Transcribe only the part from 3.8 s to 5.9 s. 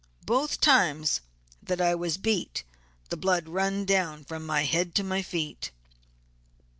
down from my head to my feet.